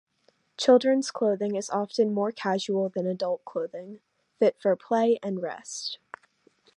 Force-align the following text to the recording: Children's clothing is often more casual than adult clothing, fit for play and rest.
Children's 0.57 1.11
clothing 1.11 1.53
is 1.55 1.69
often 1.69 2.11
more 2.11 2.31
casual 2.31 2.89
than 2.89 3.05
adult 3.05 3.45
clothing, 3.45 3.99
fit 4.39 4.59
for 4.59 4.75
play 4.75 5.19
and 5.21 5.39
rest. 5.43 5.99